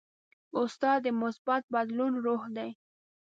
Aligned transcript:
استاد 0.61 0.99
د 1.03 1.07
مثبت 1.21 1.63
بدلون 1.73 2.13
روح 2.25 2.43
دی. 2.57 2.69